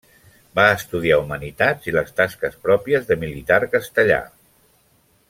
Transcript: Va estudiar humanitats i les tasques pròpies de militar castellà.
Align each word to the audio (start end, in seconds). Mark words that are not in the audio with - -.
Va 0.59 0.63
estudiar 0.77 1.19
humanitats 1.25 1.91
i 1.91 1.95
les 1.97 2.09
tasques 2.21 2.57
pròpies 2.67 3.07
de 3.11 3.19
militar 3.25 3.63
castellà. 3.77 4.21